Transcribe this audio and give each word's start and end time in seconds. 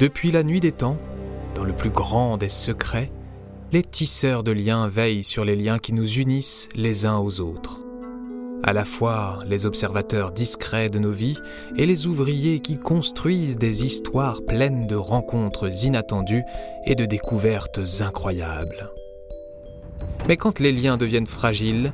Depuis 0.00 0.32
la 0.32 0.42
nuit 0.42 0.60
des 0.60 0.72
temps, 0.72 0.96
dans 1.54 1.62
le 1.62 1.74
plus 1.74 1.90
grand 1.90 2.38
des 2.38 2.48
secrets, 2.48 3.12
les 3.70 3.82
tisseurs 3.82 4.42
de 4.42 4.50
liens 4.50 4.88
veillent 4.88 5.22
sur 5.22 5.44
les 5.44 5.56
liens 5.56 5.78
qui 5.78 5.92
nous 5.92 6.14
unissent 6.14 6.70
les 6.74 7.04
uns 7.04 7.18
aux 7.18 7.40
autres. 7.40 7.82
À 8.62 8.72
la 8.72 8.86
fois 8.86 9.40
les 9.46 9.66
observateurs 9.66 10.32
discrets 10.32 10.88
de 10.88 10.98
nos 10.98 11.10
vies 11.10 11.38
et 11.76 11.84
les 11.84 12.06
ouvriers 12.06 12.60
qui 12.60 12.78
construisent 12.78 13.58
des 13.58 13.84
histoires 13.84 14.40
pleines 14.40 14.86
de 14.86 14.96
rencontres 14.96 15.84
inattendues 15.84 16.44
et 16.86 16.94
de 16.94 17.04
découvertes 17.04 17.80
incroyables. 18.00 18.90
Mais 20.28 20.38
quand 20.38 20.60
les 20.60 20.72
liens 20.72 20.96
deviennent 20.96 21.26
fragiles, 21.26 21.92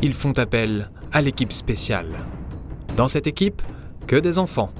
ils 0.00 0.14
font 0.14 0.38
appel 0.38 0.88
à 1.12 1.20
l'équipe 1.20 1.52
spéciale. 1.52 2.20
Dans 2.96 3.08
cette 3.08 3.26
équipe, 3.26 3.60
que 4.06 4.16
des 4.16 4.38
enfants, 4.38 4.70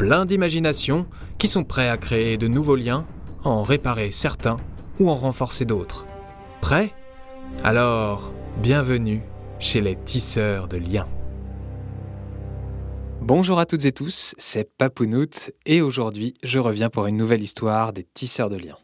pleins 0.00 0.24
d'imagination, 0.24 1.06
qui 1.36 1.46
sont 1.46 1.62
prêts 1.62 1.90
à 1.90 1.98
créer 1.98 2.38
de 2.38 2.48
nouveaux 2.48 2.74
liens, 2.74 3.06
en 3.44 3.62
réparer 3.62 4.12
certains 4.12 4.56
ou 4.98 5.10
en 5.10 5.14
renforcer 5.14 5.66
d'autres. 5.66 6.06
Prêts? 6.62 6.94
Alors, 7.64 8.32
bienvenue 8.62 9.20
chez 9.58 9.82
les 9.82 9.96
tisseurs 9.96 10.68
de 10.68 10.78
liens. 10.78 11.06
Bonjour 13.20 13.58
à 13.58 13.66
toutes 13.66 13.84
et 13.84 13.92
tous, 13.92 14.34
c'est 14.38 14.74
Papounout 14.78 15.52
et 15.66 15.82
aujourd'hui 15.82 16.32
je 16.42 16.58
reviens 16.58 16.88
pour 16.88 17.04
une 17.04 17.18
nouvelle 17.18 17.42
histoire 17.42 17.92
des 17.92 18.04
tisseurs 18.04 18.48
de 18.48 18.56
liens. 18.56 18.78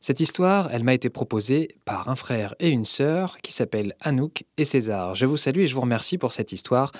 Cette 0.00 0.18
histoire, 0.18 0.70
elle 0.72 0.82
m'a 0.82 0.94
été 0.94 1.08
proposée 1.08 1.76
par 1.84 2.08
un 2.08 2.16
frère 2.16 2.56
et 2.58 2.70
une 2.70 2.84
sœur 2.84 3.38
qui 3.42 3.52
s'appellent 3.52 3.94
Anouk 4.00 4.42
et 4.56 4.64
César. 4.64 5.14
Je 5.14 5.24
vous 5.24 5.36
salue 5.36 5.60
et 5.60 5.66
je 5.68 5.74
vous 5.76 5.82
remercie 5.82 6.18
pour 6.18 6.32
cette 6.32 6.50
histoire 6.50 6.90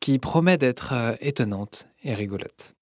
qui 0.00 0.18
promet 0.18 0.58
d'être 0.58 0.92
euh, 0.92 1.14
étonnante 1.20 1.88
et 2.02 2.14
rigolote. 2.14 2.76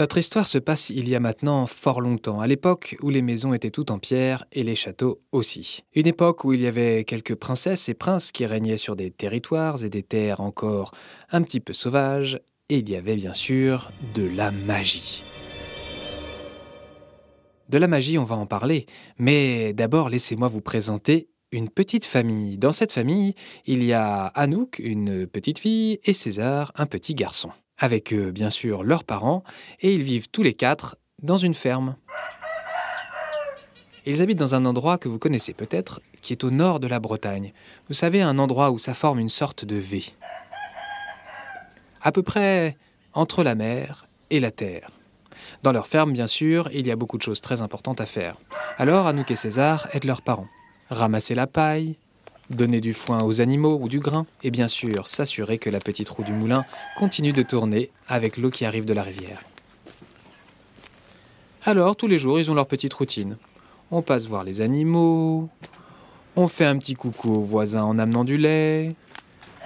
Notre 0.00 0.16
histoire 0.16 0.48
se 0.48 0.56
passe 0.56 0.88
il 0.88 1.10
y 1.10 1.14
a 1.14 1.20
maintenant 1.20 1.66
fort 1.66 2.00
longtemps, 2.00 2.40
à 2.40 2.46
l'époque 2.46 2.96
où 3.02 3.10
les 3.10 3.20
maisons 3.20 3.52
étaient 3.52 3.68
toutes 3.68 3.90
en 3.90 3.98
pierre 3.98 4.46
et 4.50 4.62
les 4.62 4.74
châteaux 4.74 5.20
aussi. 5.30 5.84
Une 5.94 6.06
époque 6.06 6.44
où 6.44 6.54
il 6.54 6.62
y 6.62 6.66
avait 6.66 7.04
quelques 7.04 7.34
princesses 7.34 7.86
et 7.90 7.94
princes 7.94 8.32
qui 8.32 8.46
régnaient 8.46 8.78
sur 8.78 8.96
des 8.96 9.10
territoires 9.10 9.84
et 9.84 9.90
des 9.90 10.02
terres 10.02 10.40
encore 10.40 10.92
un 11.30 11.42
petit 11.42 11.60
peu 11.60 11.74
sauvages, 11.74 12.40
et 12.70 12.78
il 12.78 12.88
y 12.88 12.96
avait 12.96 13.16
bien 13.16 13.34
sûr 13.34 13.90
de 14.14 14.26
la 14.34 14.50
magie. 14.52 15.22
De 17.70 17.78
la 17.78 17.86
magie, 17.86 18.18
on 18.18 18.24
va 18.24 18.34
en 18.34 18.46
parler, 18.46 18.84
mais 19.16 19.72
d'abord 19.74 20.08
laissez-moi 20.08 20.48
vous 20.48 20.60
présenter 20.60 21.28
une 21.52 21.68
petite 21.68 22.04
famille. 22.04 22.58
Dans 22.58 22.72
cette 22.72 22.90
famille, 22.90 23.36
il 23.64 23.84
y 23.84 23.92
a 23.92 24.26
Anouk, 24.26 24.80
une 24.80 25.28
petite 25.28 25.60
fille, 25.60 26.00
et 26.02 26.12
César, 26.12 26.72
un 26.74 26.86
petit 26.86 27.14
garçon 27.14 27.52
avec 27.78 28.12
eux 28.12 28.32
bien 28.32 28.50
sûr 28.50 28.82
leurs 28.82 29.04
parents, 29.04 29.44
et 29.78 29.94
ils 29.94 30.02
vivent 30.02 30.28
tous 30.30 30.42
les 30.42 30.52
quatre 30.52 30.96
dans 31.22 31.36
une 31.36 31.54
ferme. 31.54 31.94
Ils 34.04 34.20
habitent 34.20 34.40
dans 34.40 34.56
un 34.56 34.64
endroit 34.64 34.98
que 34.98 35.08
vous 35.08 35.20
connaissez 35.20 35.52
peut-être, 35.52 36.00
qui 36.22 36.32
est 36.32 36.42
au 36.42 36.50
nord 36.50 36.80
de 36.80 36.88
la 36.88 36.98
Bretagne. 36.98 37.52
Vous 37.86 37.94
savez, 37.94 38.20
un 38.20 38.40
endroit 38.40 38.72
où 38.72 38.78
ça 38.78 38.94
forme 38.94 39.20
une 39.20 39.28
sorte 39.28 39.64
de 39.64 39.76
V. 39.76 40.02
À 42.02 42.10
peu 42.10 42.24
près 42.24 42.76
entre 43.12 43.44
la 43.44 43.54
mer 43.54 44.08
et 44.30 44.40
la 44.40 44.50
terre. 44.50 44.90
Dans 45.62 45.72
leur 45.72 45.86
ferme, 45.86 46.12
bien 46.12 46.26
sûr, 46.26 46.68
il 46.72 46.86
y 46.86 46.90
a 46.90 46.96
beaucoup 46.96 47.18
de 47.18 47.22
choses 47.22 47.40
très 47.40 47.62
importantes 47.62 48.00
à 48.00 48.06
faire. 48.06 48.36
Alors, 48.78 49.06
Anouk 49.06 49.30
et 49.30 49.36
César 49.36 49.88
aident 49.92 50.04
leurs 50.04 50.22
parents. 50.22 50.48
Ramasser 50.90 51.34
la 51.34 51.46
paille, 51.46 51.96
donner 52.50 52.80
du 52.80 52.92
foin 52.92 53.22
aux 53.22 53.40
animaux 53.40 53.78
ou 53.80 53.88
du 53.88 54.00
grain, 54.00 54.26
et 54.42 54.50
bien 54.50 54.68
sûr 54.68 55.06
s'assurer 55.06 55.58
que 55.58 55.70
la 55.70 55.78
petite 55.78 56.08
roue 56.08 56.24
du 56.24 56.32
moulin 56.32 56.64
continue 56.96 57.32
de 57.32 57.42
tourner 57.42 57.90
avec 58.08 58.36
l'eau 58.36 58.50
qui 58.50 58.64
arrive 58.64 58.84
de 58.84 58.92
la 58.92 59.02
rivière. 59.02 59.42
Alors, 61.64 61.94
tous 61.94 62.06
les 62.06 62.18
jours, 62.18 62.40
ils 62.40 62.50
ont 62.50 62.54
leur 62.54 62.66
petite 62.66 62.94
routine. 62.94 63.36
On 63.90 64.02
passe 64.02 64.26
voir 64.26 64.44
les 64.44 64.60
animaux, 64.60 65.48
on 66.36 66.48
fait 66.48 66.64
un 66.64 66.78
petit 66.78 66.94
coucou 66.94 67.30
aux 67.30 67.40
voisins 67.40 67.82
en 67.82 67.98
amenant 67.98 68.24
du 68.24 68.36
lait, 68.36 68.94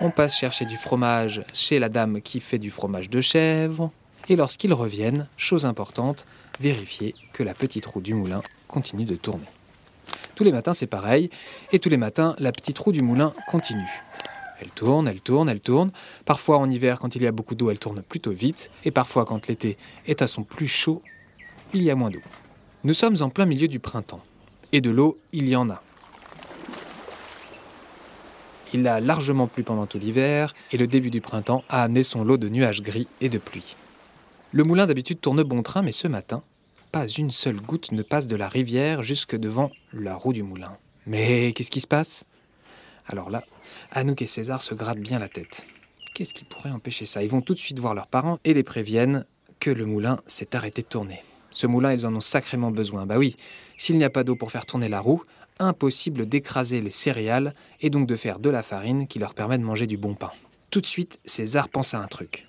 on 0.01 0.11
passe 0.11 0.37
chercher 0.37 0.65
du 0.65 0.77
fromage 0.77 1.43
chez 1.53 1.79
la 1.79 1.89
dame 1.89 2.21
qui 2.21 2.41
fait 2.41 2.59
du 2.59 2.71
fromage 2.71 3.11
de 3.11 3.21
chèvre, 3.21 3.91
et 4.29 4.37
lorsqu'ils 4.37 4.73
reviennent, 4.73 5.29
chose 5.37 5.67
importante, 5.67 6.27
vérifier 6.61 7.15
que 7.33 7.43
la 7.43 7.55
petite 7.55 7.87
roue 7.87 8.01
du 8.01 8.15
moulin 8.15 8.43
continue 8.69 9.05
de 9.05 9.17
tourner. 9.17 9.47
Tous 10.35 10.45
les 10.45 10.53
matins, 10.53 10.73
c'est 10.73 10.87
pareil. 10.87 11.31
Et 11.73 11.79
tous 11.79 11.89
les 11.89 11.97
matins, 11.97 12.35
la 12.39 12.53
petite 12.53 12.79
roue 12.79 12.93
du 12.93 13.03
moulin 13.03 13.33
continue. 13.47 14.03
Elle 14.61 14.71
tourne, 14.71 15.09
elle 15.09 15.21
tourne, 15.21 15.49
elle 15.49 15.61
tourne. 15.61 15.91
Parfois 16.25 16.59
en 16.59 16.69
hiver, 16.69 16.99
quand 16.99 17.15
il 17.17 17.23
y 17.23 17.27
a 17.27 17.33
beaucoup 17.33 17.55
d'eau, 17.55 17.71
elle 17.71 17.79
tourne 17.79 18.03
plutôt 18.03 18.33
vite. 18.33 18.71
Et 18.85 18.91
parfois, 18.91 19.25
quand 19.25 19.47
l'été 19.47 19.77
est 20.07 20.23
à 20.23 20.27
son 20.27 20.43
plus 20.43 20.69
chaud, 20.69 21.03
il 21.73 21.83
y 21.83 21.91
a 21.91 21.95
moins 21.95 22.11
d'eau. 22.11 22.23
Nous 22.85 22.95
sommes 22.95 23.17
en 23.21 23.31
plein 23.31 23.47
milieu 23.47 23.69
du 23.69 23.79
printemps. 23.79 24.23
Et 24.73 24.81
de 24.81 24.91
l'eau, 24.91 25.19
il 25.33 25.49
y 25.49 25.57
en 25.57 25.71
a. 25.71 25.83
Il 28.73 28.89
a 28.89 28.99
largement 28.99 29.47
plu 29.47 29.63
pendant 29.63 29.87
tout 29.87 29.99
l'hiver, 29.99 30.53
et 30.73 30.77
le 30.77 30.89
début 30.89 31.11
du 31.11 31.21
printemps 31.21 31.63
a 31.69 31.85
amené 31.85 32.03
son 32.03 32.25
lot 32.25 32.39
de 32.39 32.49
nuages 32.49 32.83
gris 32.83 33.07
et 33.21 33.29
de 33.29 33.39
pluie. 33.39 33.77
Le 34.55 34.63
moulin 34.63 34.87
d'habitude 34.87 35.21
tourne 35.21 35.43
bon 35.43 35.65
train, 35.65 35.83
mais 35.83 35.91
ce 35.91 36.07
matin, 36.07 36.45
pas 36.93 37.09
une 37.09 37.33
seule 37.33 37.61
goutte 37.61 37.91
ne 37.91 38.03
passe 38.03 38.29
de 38.29 38.37
la 38.37 38.47
rivière 38.47 39.03
jusque 39.03 39.35
devant 39.35 39.73
la 39.93 40.15
roue 40.15 40.33
du 40.33 40.45
moulin. 40.45 40.79
Mais 41.09 41.53
qu'est-ce 41.53 41.73
qui 41.73 41.81
se 41.81 41.89
passe? 41.89 42.25
Alors 43.07 43.31
là, 43.31 43.43
Anouk 43.91 44.23
et 44.23 44.27
César 44.27 44.63
se 44.63 44.73
grattent 44.77 45.01
bien 45.01 45.19
la 45.19 45.29
tête. 45.29 45.67
Qu'est-ce 46.15 46.33
qui 46.33 46.45
pourrait 46.45 46.71
empêcher 46.71 47.05
ça? 47.05 47.25
Ils 47.25 47.29
vont 47.29 47.41
tout 47.41 47.55
de 47.55 47.59
suite 47.59 47.81
voir 47.81 47.97
leurs 47.97 48.07
parents 48.07 48.39
et 48.45 48.55
les 48.55 48.63
préviennent 48.63 49.27
que 49.59 49.71
le 49.71 49.87
moulin 49.87 50.21
s'est 50.29 50.55
arrêté 50.55 50.83
de 50.83 50.87
tourner. 50.87 51.25
Ce 51.51 51.67
moulin, 51.67 51.93
ils 51.93 52.07
en 52.07 52.15
ont 52.15 52.21
sacrément 52.21 52.71
besoin. 52.71 53.07
Bah 53.07 53.19
oui, 53.19 53.35
s'il 53.77 53.99
n'y 53.99 54.05
a 54.05 54.11
pas 54.11 54.23
d'eau 54.23 54.37
pour 54.37 54.53
faire 54.53 54.67
tourner 54.67 54.89
la 54.89 55.01
roue, 55.01 55.25
impossible 55.59 56.29
d'écraser 56.29 56.81
les 56.81 56.93
céréales 56.93 57.55
et 57.81 57.91
donc 57.91 58.07
de 58.07 58.15
faire 58.15 58.39
de 58.39 58.51
la 58.51 58.63
farine 58.63 59.09
qui 59.09 59.19
leur 59.19 59.35
permet 59.35 59.59
de 59.59 59.65
manger 59.65 59.89
du 59.89 59.97
bon 59.97 60.15
pain. 60.15 60.31
Tout 60.71 60.81
de 60.81 60.87
suite, 60.87 61.19
César 61.25 61.69
pense 61.69 61.93
à 61.95 61.99
un 61.99 62.07
truc 62.07 62.47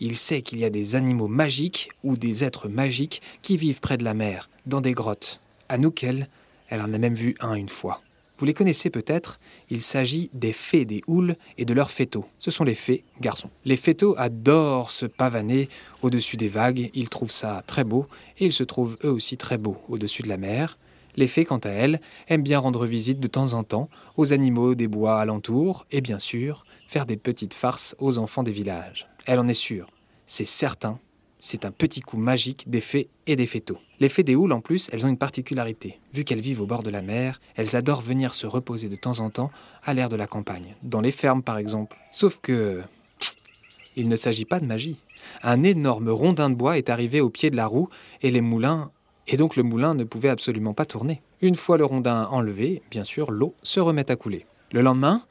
il 0.00 0.16
sait 0.16 0.42
qu'il 0.42 0.58
y 0.58 0.64
a 0.64 0.70
des 0.70 0.96
animaux 0.96 1.28
magiques 1.28 1.90
ou 2.02 2.16
des 2.16 2.44
êtres 2.44 2.68
magiques 2.68 3.22
qui 3.42 3.56
vivent 3.56 3.80
près 3.80 3.96
de 3.96 4.04
la 4.04 4.14
mer, 4.14 4.50
dans 4.66 4.80
des 4.80 4.92
grottes. 4.92 5.40
À 5.68 5.76
elle, 6.02 6.28
elle 6.68 6.80
en 6.80 6.92
a 6.92 6.98
même 6.98 7.14
vu 7.14 7.34
un 7.40 7.54
une 7.54 7.68
fois. 7.68 8.02
Vous 8.38 8.44
les 8.44 8.54
connaissez 8.54 8.90
peut-être, 8.90 9.40
il 9.70 9.80
s'agit 9.80 10.28
des 10.34 10.52
fées 10.52 10.84
des 10.84 11.00
houles 11.06 11.36
et 11.56 11.64
de 11.64 11.72
leurs 11.72 11.90
fétaux. 11.90 12.26
Ce 12.38 12.50
sont 12.50 12.64
les 12.64 12.74
fées 12.74 13.02
garçons. 13.22 13.48
Les 13.64 13.76
fétaux 13.76 14.14
adorent 14.18 14.90
se 14.90 15.06
pavaner 15.06 15.70
au-dessus 16.02 16.36
des 16.36 16.48
vagues, 16.48 16.90
ils 16.92 17.08
trouvent 17.08 17.30
ça 17.30 17.62
très 17.66 17.84
beau 17.84 18.06
et 18.38 18.44
ils 18.44 18.52
se 18.52 18.64
trouvent 18.64 18.98
eux 19.04 19.10
aussi 19.10 19.38
très 19.38 19.56
beaux 19.56 19.78
au-dessus 19.88 20.22
de 20.22 20.28
la 20.28 20.36
mer. 20.36 20.76
Les 21.16 21.28
fées, 21.28 21.46
quant 21.46 21.56
à 21.58 21.70
elles, 21.70 21.98
aiment 22.28 22.42
bien 22.42 22.58
rendre 22.58 22.84
visite 22.84 23.20
de 23.20 23.26
temps 23.26 23.54
en 23.54 23.64
temps 23.64 23.88
aux 24.18 24.34
animaux 24.34 24.74
des 24.74 24.86
bois 24.86 25.18
alentours 25.18 25.86
et 25.90 26.02
bien 26.02 26.18
sûr 26.18 26.66
faire 26.86 27.06
des 27.06 27.16
petites 27.16 27.54
farces 27.54 27.96
aux 27.98 28.18
enfants 28.18 28.42
des 28.42 28.52
villages. 28.52 29.08
Elle 29.26 29.40
en 29.40 29.48
est 29.48 29.54
sûre, 29.54 29.88
c'est 30.24 30.44
certain, 30.44 30.98
c'est 31.40 31.64
un 31.64 31.72
petit 31.72 32.00
coup 32.00 32.16
magique 32.16 32.70
des 32.70 32.80
fées 32.80 33.08
et 33.26 33.36
des 33.36 33.46
fétaux. 33.46 33.78
Les 33.98 34.08
fées 34.08 34.22
des 34.22 34.34
houles, 34.34 34.52
en 34.52 34.60
plus, 34.60 34.88
elles 34.92 35.04
ont 35.04 35.08
une 35.08 35.18
particularité. 35.18 35.98
Vu 36.14 36.24
qu'elles 36.24 36.40
vivent 36.40 36.60
au 36.60 36.66
bord 36.66 36.82
de 36.82 36.90
la 36.90 37.02
mer, 37.02 37.40
elles 37.56 37.76
adorent 37.76 38.00
venir 38.00 38.34
se 38.34 38.46
reposer 38.46 38.88
de 38.88 38.96
temps 38.96 39.20
en 39.20 39.30
temps 39.30 39.50
à 39.82 39.94
l'air 39.94 40.08
de 40.08 40.16
la 40.16 40.26
campagne, 40.26 40.76
dans 40.82 41.00
les 41.00 41.10
fermes 41.10 41.42
par 41.42 41.58
exemple. 41.58 41.96
Sauf 42.10 42.38
que. 42.40 42.82
Il 43.96 44.08
ne 44.08 44.16
s'agit 44.16 44.44
pas 44.44 44.60
de 44.60 44.66
magie. 44.66 44.98
Un 45.42 45.62
énorme 45.62 46.10
rondin 46.10 46.50
de 46.50 46.54
bois 46.54 46.78
est 46.78 46.90
arrivé 46.90 47.20
au 47.20 47.30
pied 47.30 47.50
de 47.50 47.56
la 47.56 47.66
roue 47.66 47.88
et 48.22 48.30
les 48.30 48.42
moulins 48.42 48.90
et 49.28 49.36
donc 49.36 49.56
le 49.56 49.62
moulin 49.62 49.94
ne 49.94 50.04
pouvait 50.04 50.28
absolument 50.28 50.74
pas 50.74 50.84
tourner. 50.84 51.20
Une 51.40 51.54
fois 51.54 51.78
le 51.78 51.84
rondin 51.84 52.28
enlevé, 52.30 52.82
bien 52.90 53.04
sûr, 53.04 53.30
l'eau 53.30 53.54
se 53.62 53.80
remet 53.80 54.10
à 54.10 54.16
couler. 54.16 54.46
Le 54.72 54.82
lendemain, 54.82 55.22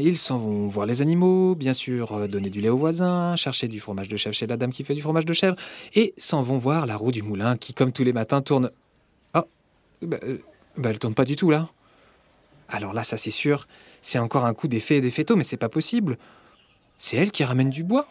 ils 0.00 0.16
s'en 0.16 0.38
vont 0.38 0.68
voir 0.68 0.86
les 0.86 1.02
animaux, 1.02 1.54
bien 1.54 1.72
sûr, 1.72 2.12
euh, 2.12 2.26
donner 2.26 2.50
du 2.50 2.60
lait 2.60 2.68
aux 2.68 2.76
voisins, 2.76 3.36
chercher 3.36 3.68
du 3.68 3.80
fromage 3.80 4.08
de 4.08 4.16
chèvre 4.16 4.34
chez 4.34 4.46
la 4.46 4.56
dame 4.56 4.72
qui 4.72 4.84
fait 4.84 4.94
du 4.94 5.02
fromage 5.02 5.26
de 5.26 5.32
chèvre, 5.32 5.56
et 5.94 6.14
s'en 6.16 6.42
vont 6.42 6.58
voir 6.58 6.86
la 6.86 6.96
roue 6.96 7.12
du 7.12 7.22
moulin 7.22 7.56
qui, 7.56 7.74
comme 7.74 7.92
tous 7.92 8.04
les 8.04 8.12
matins, 8.12 8.40
tourne. 8.40 8.70
Oh, 9.34 9.42
bah, 10.02 10.18
euh, 10.24 10.38
bah 10.76 10.90
elle 10.90 10.98
tourne 10.98 11.14
pas 11.14 11.24
du 11.24 11.36
tout 11.36 11.50
là. 11.50 11.68
Alors 12.68 12.92
là, 12.92 13.02
ça 13.02 13.16
c'est 13.16 13.30
sûr, 13.30 13.66
c'est 14.00 14.18
encore 14.18 14.44
un 14.44 14.54
coup 14.54 14.68
d'effet 14.68 14.96
et 14.96 15.00
des 15.00 15.10
fétaux, 15.10 15.36
mais 15.36 15.42
c'est 15.42 15.56
pas 15.56 15.68
possible. 15.68 16.18
C'est 16.98 17.16
elle 17.16 17.32
qui 17.32 17.44
ramène 17.44 17.70
du 17.70 17.82
bois. 17.82 18.06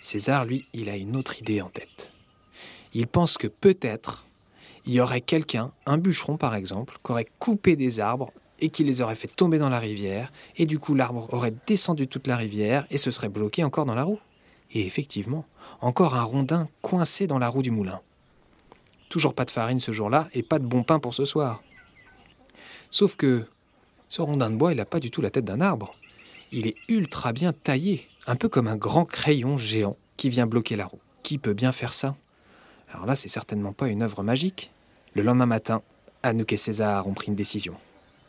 César, 0.00 0.44
lui, 0.44 0.66
il 0.72 0.88
a 0.88 0.96
une 0.96 1.16
autre 1.16 1.40
idée 1.40 1.60
en 1.60 1.68
tête 1.68 2.12
il 2.94 3.08
pense 3.08 3.36
que 3.36 3.48
peut-être 3.48 4.24
il 4.86 4.94
y 4.94 5.00
aurait 5.00 5.20
quelqu'un, 5.20 5.72
un 5.86 5.98
bûcheron 5.98 6.36
par 6.36 6.54
exemple, 6.54 6.98
qui 7.04 7.12
aurait 7.12 7.26
coupé 7.38 7.76
des 7.76 8.00
arbres 8.00 8.32
et 8.64 8.70
qui 8.70 8.82
les 8.82 9.02
aurait 9.02 9.14
fait 9.14 9.28
tomber 9.28 9.58
dans 9.58 9.68
la 9.68 9.78
rivière, 9.78 10.32
et 10.56 10.64
du 10.64 10.78
coup 10.78 10.94
l'arbre 10.94 11.28
aurait 11.32 11.52
descendu 11.66 12.08
toute 12.08 12.26
la 12.26 12.38
rivière 12.38 12.86
et 12.90 12.96
se 12.96 13.10
serait 13.10 13.28
bloqué 13.28 13.62
encore 13.62 13.84
dans 13.84 13.94
la 13.94 14.04
roue. 14.04 14.20
Et 14.72 14.86
effectivement, 14.86 15.44
encore 15.82 16.14
un 16.14 16.22
rondin 16.22 16.66
coincé 16.80 17.26
dans 17.26 17.38
la 17.38 17.48
roue 17.48 17.60
du 17.60 17.70
moulin. 17.70 18.00
Toujours 19.10 19.34
pas 19.34 19.44
de 19.44 19.50
farine 19.50 19.80
ce 19.80 19.92
jour-là 19.92 20.28
et 20.32 20.42
pas 20.42 20.58
de 20.58 20.64
bon 20.64 20.82
pain 20.82 20.98
pour 20.98 21.12
ce 21.12 21.26
soir. 21.26 21.62
Sauf 22.90 23.16
que, 23.16 23.46
Ce 24.08 24.22
rondin 24.22 24.50
de 24.50 24.56
bois, 24.56 24.72
il 24.72 24.76
n'a 24.76 24.86
pas 24.86 25.00
du 25.00 25.10
tout 25.10 25.20
la 25.20 25.30
tête 25.30 25.44
d'un 25.44 25.60
arbre. 25.60 25.94
Il 26.50 26.66
est 26.66 26.76
ultra 26.88 27.32
bien 27.32 27.52
taillé, 27.52 28.06
un 28.26 28.36
peu 28.36 28.48
comme 28.48 28.68
un 28.68 28.76
grand 28.76 29.04
crayon 29.04 29.58
géant 29.58 29.96
qui 30.16 30.30
vient 30.30 30.46
bloquer 30.46 30.76
la 30.76 30.86
roue. 30.86 31.00
Qui 31.22 31.36
peut 31.36 31.54
bien 31.54 31.72
faire 31.72 31.92
ça? 31.92 32.16
Alors 32.92 33.04
là, 33.04 33.14
c'est 33.14 33.28
certainement 33.28 33.72
pas 33.72 33.88
une 33.88 34.02
œuvre 34.02 34.22
magique. 34.22 34.70
Le 35.14 35.22
lendemain 35.22 35.46
matin, 35.46 35.82
Anouk 36.22 36.52
et 36.52 36.56
César 36.56 37.06
ont 37.06 37.14
pris 37.14 37.28
une 37.28 37.34
décision. 37.34 37.74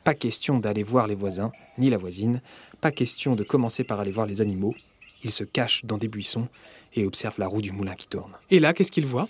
Pas 0.06 0.14
question 0.14 0.60
d'aller 0.60 0.84
voir 0.84 1.08
les 1.08 1.16
voisins, 1.16 1.52
ni 1.80 1.90
la 1.90 1.98
voisine, 1.98 2.42
pas 2.80 2.92
question 2.92 3.36
de 3.36 3.44
commencer 3.44 3.84
par 3.84 4.00
aller 4.00 4.12
voir 4.12 4.28
les 4.28 4.40
animaux. 4.40 4.76
Ils 5.24 5.32
se 5.32 5.44
cachent 5.44 5.84
dans 5.84 5.98
des 5.98 6.08
buissons 6.08 6.48
et 6.94 7.08
observent 7.08 7.40
la 7.40 7.48
roue 7.48 7.64
du 7.64 7.72
moulin 7.72 7.96
qui 7.96 8.08
tourne. 8.08 8.32
Et 8.52 8.60
là, 8.60 8.74
qu'est-ce 8.74 8.92
qu'ils 8.92 9.08
voient? 9.08 9.28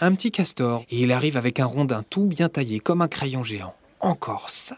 Un 0.00 0.12
petit 0.16 0.32
castor, 0.32 0.84
et 0.90 1.02
il 1.02 1.12
arrive 1.12 1.36
avec 1.36 1.60
un 1.60 1.66
rondin 1.66 2.02
tout 2.02 2.24
bien 2.24 2.48
taillé, 2.48 2.80
comme 2.80 3.00
un 3.00 3.06
crayon 3.06 3.44
géant. 3.44 3.76
Encore 4.00 4.50
ça? 4.50 4.76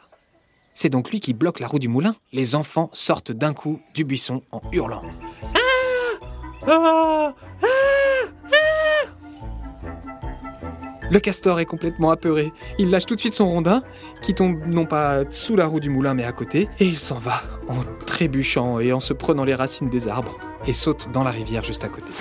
C'est 0.75 0.91
donc 0.91 1.11
lui 1.11 1.21
qui 1.21 1.33
bloque 1.33 1.59
la 1.59 1.69
roue 1.69 1.79
du 1.79 1.89
moulin. 1.89 2.15
Les 2.33 2.55
enfants 2.55 2.91
sortent 2.93 3.33
d'un 3.33 3.55
coup 3.55 3.81
du 3.95 4.05
buisson 4.05 4.43
en 4.53 4.61
hurlant. 4.73 5.03
Ah 6.67 6.69
ah 6.69 7.35
ah 7.63 7.96
Le 11.09 11.21
castor 11.21 11.61
est 11.61 11.67
complètement 11.67 12.11
apeuré. 12.11 12.53
Il 12.79 12.91
lâche 12.91 13.07
tout 13.07 13.15
de 13.15 13.21
suite 13.21 13.35
son 13.35 13.47
rondin, 13.47 13.83
qui 14.23 14.35
tombe 14.35 14.59
non 14.67 14.87
pas 14.87 15.29
sous 15.31 15.55
la 15.55 15.67
roue 15.67 15.79
du 15.79 15.89
moulin 15.89 16.15
mais 16.15 16.25
à 16.25 16.33
côté, 16.33 16.69
et 16.81 16.85
il 16.85 16.99
s'en 16.99 17.19
va, 17.19 17.43
en 17.69 17.81
trébuchant 18.07 18.81
et 18.81 18.93
en 18.93 19.01
se 19.01 19.13
prenant 19.13 19.45
les 19.45 19.55
racines 19.55 19.89
des 19.89 20.09
arbres, 20.09 20.39
et 20.67 20.73
saute 20.73 21.11
dans 21.13 21.23
la 21.23 21.31
rivière 21.31 21.63
juste 21.63 21.85
à 21.85 21.89
côté. 21.89 22.13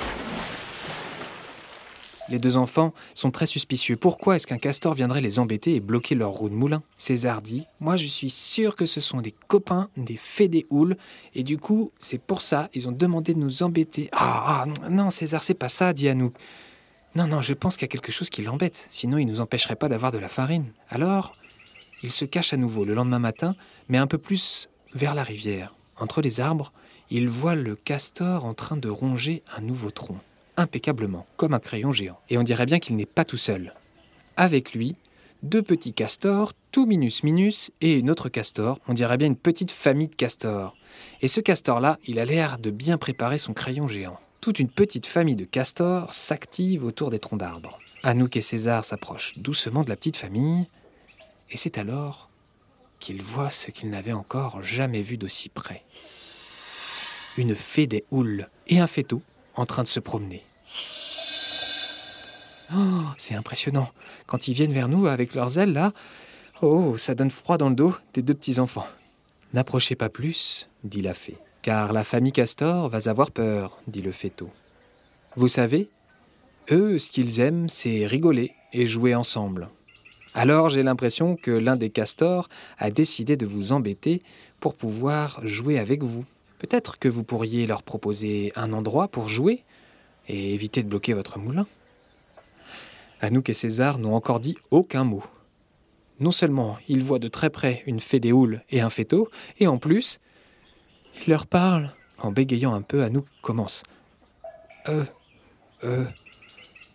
Les 2.30 2.40
deux 2.40 2.58
enfants 2.58 2.92
sont 3.14 3.30
très 3.30 3.46
suspicieux. 3.46 3.98
Pourquoi 3.98 4.36
est-ce 4.36 4.48
qu'un 4.48 4.58
castor 4.58 4.96
viendrait 4.96 5.22
les 5.22 5.38
embêter 5.38 5.76
et 5.76 5.80
bloquer 5.80 6.16
leur 6.16 6.32
roue 6.32 6.50
de 6.50 6.56
moulin? 6.56 6.82
César 6.98 7.44
dit 7.44 7.64
Moi, 7.80 7.98
je 7.98 8.08
suis 8.08 8.32
sûr 8.32 8.76
que 8.76 8.88
ce 8.88 9.00
sont 9.00 9.22
des 9.22 9.34
copains 9.48 9.90
des 9.96 10.18
fées 10.18 10.48
des 10.48 10.66
houles, 10.70 10.96
et 11.36 11.44
du 11.44 11.58
coup, 11.58 11.92
c'est 12.00 12.20
pour 12.20 12.42
ça, 12.42 12.70
ils 12.74 12.88
ont 12.88 12.92
demandé 12.92 13.34
de 13.34 13.40
nous 13.40 13.62
embêter. 13.62 14.10
Ah, 14.12 14.66
ah 14.66 14.90
non, 14.90 15.10
César, 15.10 15.44
c'est 15.44 15.54
pas 15.54 15.70
ça, 15.70 15.94
dit 15.94 16.10
Anouk. 16.10 16.34
Non, 17.16 17.28
non, 17.28 17.42
je 17.42 17.54
pense 17.54 17.78
qu'il 17.78 17.84
y 17.84 17.90
a 17.90 17.94
quelque 17.94 18.12
chose 18.12 18.30
qui 18.30 18.42
l'embête, 18.42 18.88
sinon 18.90 19.18
il 19.18 19.26
ne 19.26 19.32
nous 19.32 19.40
empêcherait 19.40 19.78
pas 19.78 19.88
d'avoir 19.88 20.12
de 20.12 20.18
la 20.18 20.28
farine. 20.28 20.74
Alors, 20.90 21.34
il 22.04 22.12
se 22.12 22.26
cache 22.26 22.52
à 22.52 22.58
nouveau 22.58 22.84
le 22.84 22.94
lendemain 22.94 23.20
matin, 23.20 23.56
mais 23.88 23.98
un 23.98 24.06
peu 24.06 24.18
plus 24.18 24.68
vers 24.94 25.16
la 25.16 25.24
rivière. 25.24 25.76
Entre 25.98 26.22
les 26.22 26.42
arbres, 26.42 26.74
il 27.10 27.30
voit 27.30 27.56
le 27.56 27.78
castor 27.78 28.44
en 28.44 28.54
train 28.54 28.76
de 28.76 28.90
ronger 28.90 29.44
un 29.56 29.62
nouveau 29.62 29.92
tronc, 29.92 30.18
impeccablement, 30.58 31.26
comme 31.38 31.54
un 31.54 31.60
crayon 31.60 31.94
géant. 31.94 32.20
Et 32.30 32.38
on 32.38 32.44
dirait 32.44 32.66
bien 32.66 32.80
qu'il 32.80 32.98
n'est 32.98 33.06
pas 33.06 33.24
tout 33.24 33.38
seul. 33.38 33.74
Avec 34.36 34.74
lui, 34.74 34.98
deux 35.42 35.62
petits 35.62 35.94
castors, 35.94 36.52
tout 36.72 36.86
minus 36.86 37.24
minus, 37.24 37.72
et 37.80 37.94
une 37.98 38.10
autre 38.10 38.28
castor, 38.28 38.78
on 38.90 38.94
dirait 38.94 39.16
bien 39.16 39.28
une 39.28 39.38
petite 39.38 39.72
famille 39.72 40.10
de 40.10 40.16
castors. 40.16 40.76
Et 41.22 41.30
ce 41.30 41.40
castor-là, 41.40 41.98
il 42.08 42.20
a 42.20 42.26
l'air 42.26 42.60
de 42.60 42.72
bien 42.72 42.98
préparer 42.98 43.38
son 43.38 43.54
crayon 43.54 43.88
géant 43.88 44.20
toute 44.46 44.60
une 44.60 44.70
petite 44.70 45.08
famille 45.08 45.36
de 45.36 45.44
castors 45.44 46.14
s'active 46.14 46.86
autour 46.86 47.10
des 47.10 47.18
troncs 47.18 47.40
d'arbres. 47.40 47.80
Anouk 48.04 48.38
et 48.38 48.42
César 48.42 48.86
s'approchent 48.86 49.40
doucement 49.40 49.82
de 49.82 49.90
la 49.90 49.96
petite 49.96 50.18
famille, 50.18 50.68
et 51.50 51.58
c'est 51.58 51.80
alors 51.80 52.30
qu'ils 53.00 53.24
voient 53.24 53.50
ce 53.50 53.72
qu'ils 53.72 53.90
n'avaient 53.90 54.14
encore 54.14 54.62
jamais 54.62 55.02
vu 55.02 55.18
d'aussi 55.18 55.50
près. 55.50 55.84
Une 57.38 57.56
fée 57.56 57.88
des 57.88 58.06
houles 58.12 58.48
et 58.68 58.80
un 58.80 58.86
féto 58.86 59.24
en 59.56 59.66
train 59.66 59.82
de 59.82 59.88
se 59.88 60.00
promener. 60.00 60.44
Oh, 62.72 63.06
c'est 63.18 63.34
impressionnant. 63.34 63.90
Quand 64.28 64.48
ils 64.48 64.54
viennent 64.54 64.74
vers 64.74 64.90
nous 64.90 65.08
avec 65.08 65.34
leurs 65.34 65.58
ailes, 65.58 65.74
là, 65.74 65.92
oh, 66.62 66.98
ça 66.98 67.16
donne 67.16 67.32
froid 67.32 67.58
dans 67.58 67.70
le 67.70 67.76
dos 67.76 67.96
des 68.14 68.22
deux 68.22 68.36
petits 68.36 68.60
enfants. 68.60 68.86
N'approchez 69.56 69.96
pas 69.96 70.10
plus, 70.10 70.70
dit 70.84 71.02
la 71.02 71.16
fée 71.16 71.40
car 71.66 71.94
la 71.94 72.04
famille 72.04 72.32
Castor 72.32 72.90
va 72.90 73.10
avoir 73.10 73.32
peur, 73.32 73.80
dit 73.88 74.04
le 74.04 74.12
féto. 74.12 74.52
Vous 75.36 75.48
savez, 75.48 75.90
eux, 76.70 77.00
ce 77.00 77.10
qu'ils 77.10 77.40
aiment, 77.40 77.70
c'est 77.70 78.06
rigoler 78.06 78.52
et 78.72 78.86
jouer 78.86 79.16
ensemble. 79.16 79.70
Alors 80.36 80.70
j'ai 80.70 80.84
l'impression 80.84 81.36
que 81.36 81.50
l'un 81.50 81.76
des 81.76 81.90
castors 81.90 82.50
a 82.78 82.92
décidé 82.92 83.36
de 83.36 83.48
vous 83.48 83.72
embêter 83.72 84.22
pour 84.60 84.76
pouvoir 84.76 85.40
jouer 85.42 85.80
avec 85.80 86.04
vous. 86.04 86.24
Peut-être 86.60 87.00
que 87.00 87.10
vous 87.10 87.24
pourriez 87.24 87.66
leur 87.66 87.82
proposer 87.82 88.54
un 88.56 88.72
endroit 88.72 89.08
pour 89.08 89.28
jouer 89.28 89.64
et 90.28 90.54
éviter 90.54 90.84
de 90.84 90.88
bloquer 90.88 91.14
votre 91.14 91.40
moulin. 91.40 91.66
Anouk 93.22 93.50
et 93.50 93.56
César 93.56 93.98
n'ont 93.98 94.14
encore 94.14 94.40
dit 94.40 94.56
aucun 94.70 95.04
mot. 95.04 95.24
Non 96.20 96.30
seulement 96.30 96.78
ils 96.88 97.04
voient 97.04 97.18
de 97.18 97.28
très 97.28 97.50
près 97.50 97.82
une 97.88 98.00
fée 98.00 98.20
des 98.20 98.32
houles 98.32 98.62
et 98.70 98.82
un 98.82 98.92
féto, 98.92 99.30
et 99.58 99.66
en 99.66 99.80
plus, 99.80 100.20
il 101.22 101.30
leur 101.30 101.46
parle. 101.46 101.92
En 102.20 102.32
bégayant 102.32 102.74
un 102.74 102.82
peu, 102.82 103.04
Anouk 103.04 103.26
commence. 103.42 103.84
Euh. 104.90 105.04
Euh. 105.84 106.06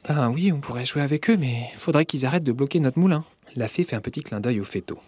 Ben 0.09 0.31
oui, 0.31 0.51
on 0.53 0.61
pourrait 0.61 0.85
jouer 0.85 1.03
avec 1.03 1.29
eux, 1.29 1.37
mais 1.37 1.69
faudrait 1.75 2.07
qu'ils 2.07 2.25
arrêtent 2.25 2.45
de 2.45 2.53
bloquer 2.53 2.81
notre 2.81 2.99
moulin. 2.99 3.25
La 3.55 3.69
fée 3.69 3.85
fait 3.85 3.97
un 3.97 4.01
petit 4.01 4.23
clin 4.23 4.41
d'œil 4.41 4.61
au 4.61 4.65
féto. 4.65 4.99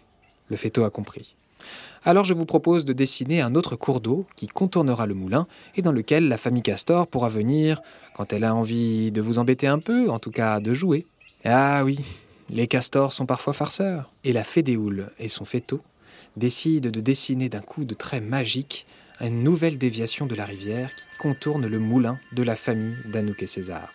Le 0.49 0.57
féto 0.57 0.85
a 0.85 0.91
compris. 0.91 1.35
Alors 2.05 2.25
je 2.25 2.35
vous 2.35 2.45
propose 2.45 2.85
de 2.85 2.93
dessiner 2.93 3.41
un 3.41 3.55
autre 3.55 3.77
cours 3.77 4.01
d'eau 4.01 4.27
qui 4.35 4.49
contournera 4.49 5.07
le 5.07 5.15
moulin 5.15 5.47
et 5.77 5.83
dans 5.83 5.93
lequel 5.93 6.27
la 6.27 6.37
famille 6.37 6.63
Castor 6.63 7.07
pourra 7.07 7.29
venir 7.29 7.81
quand 8.15 8.33
elle 8.33 8.43
a 8.43 8.55
envie 8.55 9.13
de 9.13 9.21
vous 9.21 9.39
embêter 9.39 9.69
un 9.69 9.79
peu, 9.79 10.11
en 10.11 10.19
tout 10.19 10.33
cas 10.33 10.59
de 10.59 10.75
jouer. 10.75 11.07
Ah 11.45 11.83
oui, 11.85 12.01
les 12.51 12.67
castors 12.67 13.13
sont 13.13 13.27
parfois 13.27 13.53
farceurs. 13.53 14.13
Et 14.25 14.33
la 14.33 14.45
fée 14.45 14.63
des 14.63 14.77
houles 14.77 15.11
et 15.19 15.29
son 15.29 15.45
féto 15.45 15.81
décident 16.37 16.91
de 16.91 17.01
dessiner 17.01 17.49
d'un 17.49 17.61
coup 17.61 17.85
de 17.85 17.95
trait 17.95 18.21
magique 18.21 18.87
une 19.29 19.45
nouvelle 19.45 19.79
déviation 19.79 20.27
de 20.27 20.35
la 20.35 20.45
rivière 20.45 20.95
qui 20.95 21.07
contourne 21.19 21.67
le 21.67 21.79
moulin 21.79 22.19
de 22.33 22.43
la 22.43 22.57
famille 22.57 22.97
d'Anouk 23.07 23.43
et 23.43 23.47
César. 23.47 23.93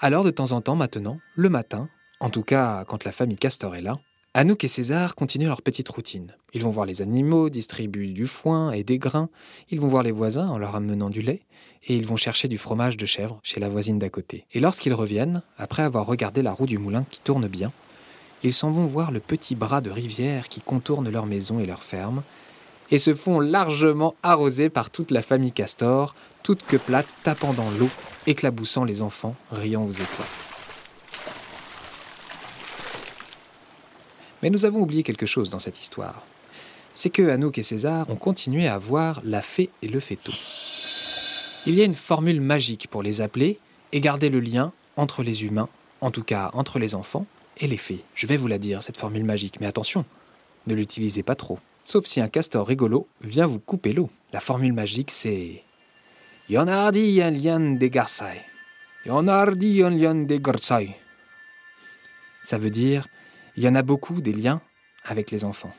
Alors 0.00 0.24
de 0.24 0.30
temps 0.30 0.50
en 0.50 0.60
temps 0.60 0.74
maintenant, 0.74 1.20
le 1.36 1.48
matin, 1.48 1.88
en 2.18 2.28
tout 2.28 2.42
cas 2.42 2.84
quand 2.86 3.04
la 3.04 3.12
famille 3.12 3.36
Castor 3.36 3.76
est 3.76 3.82
là, 3.82 3.98
Anouk 4.34 4.64
et 4.64 4.68
César 4.68 5.14
continuent 5.14 5.48
leur 5.48 5.60
petite 5.60 5.90
routine. 5.90 6.34
Ils 6.54 6.62
vont 6.62 6.70
voir 6.70 6.86
les 6.86 7.02
animaux, 7.02 7.50
distribuent 7.50 8.14
du 8.14 8.26
foin 8.26 8.72
et 8.72 8.82
des 8.82 8.98
grains, 8.98 9.28
ils 9.68 9.78
vont 9.78 9.88
voir 9.88 10.02
les 10.02 10.10
voisins 10.10 10.48
en 10.48 10.56
leur 10.56 10.74
amenant 10.74 11.10
du 11.10 11.20
lait, 11.20 11.42
et 11.86 11.94
ils 11.94 12.06
vont 12.06 12.16
chercher 12.16 12.48
du 12.48 12.56
fromage 12.56 12.96
de 12.96 13.04
chèvre 13.04 13.40
chez 13.42 13.60
la 13.60 13.68
voisine 13.68 13.98
d'à 13.98 14.08
côté. 14.08 14.46
Et 14.52 14.60
lorsqu'ils 14.60 14.94
reviennent, 14.94 15.42
après 15.58 15.82
avoir 15.82 16.06
regardé 16.06 16.40
la 16.40 16.52
roue 16.52 16.64
du 16.64 16.78
moulin 16.78 17.04
qui 17.10 17.20
tourne 17.20 17.46
bien, 17.46 17.72
ils 18.42 18.54
s'en 18.54 18.70
vont 18.70 18.86
voir 18.86 19.10
le 19.10 19.20
petit 19.20 19.54
bras 19.54 19.82
de 19.82 19.90
rivière 19.90 20.48
qui 20.48 20.62
contourne 20.62 21.10
leur 21.10 21.26
maison 21.26 21.60
et 21.60 21.66
leur 21.66 21.82
ferme, 21.82 22.22
et 22.90 22.96
se 22.96 23.12
font 23.12 23.38
largement 23.38 24.14
arroser 24.22 24.70
par 24.70 24.88
toute 24.88 25.10
la 25.10 25.20
famille 25.20 25.52
Castor, 25.52 26.14
toute 26.42 26.64
que 26.64 26.78
plate, 26.78 27.14
tapant 27.22 27.52
dans 27.52 27.70
l'eau, 27.72 27.90
éclaboussant 28.26 28.84
les 28.84 29.02
enfants, 29.02 29.36
riant 29.50 29.84
aux 29.84 29.90
éclats. 29.90 30.41
Mais 34.42 34.50
nous 34.50 34.64
avons 34.64 34.80
oublié 34.80 35.02
quelque 35.02 35.26
chose 35.26 35.50
dans 35.50 35.58
cette 35.58 35.80
histoire. 35.80 36.22
C'est 36.94 37.10
que 37.10 37.30
Anouk 37.30 37.58
et 37.58 37.62
César 37.62 38.08
ont 38.10 38.16
continué 38.16 38.68
à 38.68 38.78
voir 38.78 39.20
la 39.24 39.40
fée 39.40 39.70
et 39.82 39.88
le 39.88 40.00
féto. 40.00 40.32
Il 41.64 41.74
y 41.74 41.80
a 41.80 41.84
une 41.84 41.94
formule 41.94 42.40
magique 42.40 42.88
pour 42.88 43.02
les 43.02 43.20
appeler 43.20 43.58
et 43.92 44.00
garder 44.00 44.28
le 44.28 44.40
lien 44.40 44.72
entre 44.96 45.22
les 45.22 45.44
humains, 45.44 45.68
en 46.00 46.10
tout 46.10 46.24
cas 46.24 46.50
entre 46.54 46.78
les 46.78 46.94
enfants, 46.94 47.26
et 47.58 47.66
les 47.66 47.76
fées. 47.76 48.02
Je 48.14 48.26
vais 48.26 48.36
vous 48.36 48.48
la 48.48 48.58
dire, 48.58 48.82
cette 48.82 48.96
formule 48.96 49.24
magique, 49.24 49.60
mais 49.60 49.66
attention, 49.66 50.04
ne 50.66 50.74
l'utilisez 50.74 51.22
pas 51.22 51.34
trop. 51.34 51.58
Sauf 51.82 52.06
si 52.06 52.20
un 52.20 52.28
castor 52.28 52.66
rigolo 52.66 53.06
vient 53.22 53.46
vous 53.46 53.58
couper 53.58 53.92
l'eau. 53.92 54.10
La 54.32 54.40
formule 54.40 54.72
magique, 54.72 55.10
c'est 55.10 55.62
Yonardi 56.48 57.16
lien 57.16 57.60
de. 57.60 57.90
Yonardi 59.06 59.78
lien 59.78 60.14
de. 60.14 60.40
Ça 62.42 62.58
veut 62.58 62.70
dire 62.70 63.06
il 63.56 63.64
y 63.64 63.68
en 63.68 63.74
a 63.74 63.82
beaucoup 63.82 64.20
des 64.20 64.32
liens 64.32 64.60
avec 65.04 65.30
les 65.30 65.44
enfants. 65.44 65.72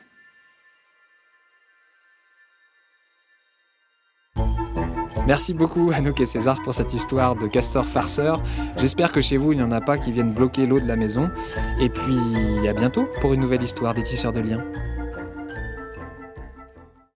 Merci 5.26 5.54
beaucoup 5.54 5.90
Anouk 5.90 6.20
et 6.20 6.26
César 6.26 6.62
pour 6.62 6.74
cette 6.74 6.92
histoire 6.92 7.34
de 7.34 7.46
castor 7.46 7.86
farceur. 7.86 8.42
J'espère 8.76 9.10
que 9.10 9.22
chez 9.22 9.38
vous 9.38 9.52
il 9.52 9.56
n'y 9.56 9.64
en 9.64 9.72
a 9.72 9.80
pas 9.80 9.96
qui 9.96 10.12
viennent 10.12 10.34
bloquer 10.34 10.66
l'eau 10.66 10.80
de 10.80 10.86
la 10.86 10.96
maison. 10.96 11.30
Et 11.80 11.88
puis 11.88 12.68
à 12.68 12.74
bientôt 12.74 13.08
pour 13.22 13.32
une 13.32 13.40
nouvelle 13.40 13.62
histoire 13.62 13.94
des 13.94 14.02
tisseurs 14.02 14.32
de 14.32 14.40
liens. 14.40 14.62